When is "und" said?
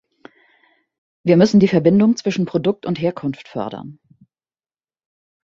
2.87-2.99